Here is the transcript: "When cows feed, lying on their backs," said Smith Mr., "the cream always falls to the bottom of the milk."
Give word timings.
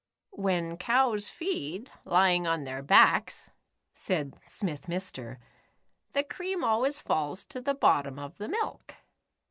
"When 0.33 0.77
cows 0.77 1.29
feed, 1.29 1.91
lying 2.05 2.47
on 2.47 2.63
their 2.63 2.81
backs," 2.81 3.51
said 3.93 4.35
Smith 4.47 4.87
Mr., 4.87 5.37
"the 6.13 6.23
cream 6.23 6.63
always 6.63 6.99
falls 6.99 7.45
to 7.45 7.61
the 7.61 7.75
bottom 7.75 8.17
of 8.17 8.39
the 8.39 8.47
milk." 8.49 8.95